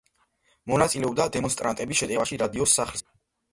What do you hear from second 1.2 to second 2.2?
დემონსტრანტების